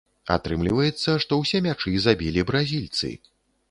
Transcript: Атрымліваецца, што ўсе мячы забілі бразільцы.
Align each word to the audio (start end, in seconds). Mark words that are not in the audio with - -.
Атрымліваецца, 0.35 1.15
што 1.25 1.39
ўсе 1.43 1.63
мячы 1.69 1.95
забілі 2.09 2.49
бразільцы. 2.53 3.17